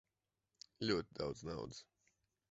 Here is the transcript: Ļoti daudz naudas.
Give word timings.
Ļoti 0.91 1.17
daudz 1.19 1.43
naudas. 1.49 1.83